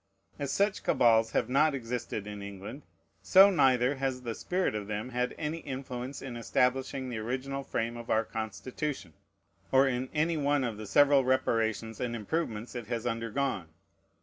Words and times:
As 0.39 0.51
such 0.51 0.83
cabals 0.83 1.33
have 1.33 1.47
not 1.47 1.75
existed 1.75 2.25
in 2.25 2.41
England, 2.41 2.81
so 3.21 3.51
neither 3.51 3.97
has 3.97 4.23
the 4.23 4.33
spirit 4.33 4.73
of 4.73 4.87
them 4.87 5.09
had 5.09 5.35
any 5.37 5.59
influence 5.59 6.23
in 6.23 6.35
establishing 6.35 7.09
the 7.09 7.19
original 7.19 7.61
frame 7.61 7.95
of 7.97 8.09
our 8.09 8.25
Constitution, 8.25 9.13
or 9.71 9.87
in 9.87 10.09
any 10.11 10.37
one 10.37 10.63
of 10.63 10.77
the 10.77 10.87
several 10.87 11.23
reparations 11.23 11.99
and 11.99 12.15
improvements 12.15 12.73
it 12.73 12.87
has 12.87 13.05
undergone. 13.05 13.67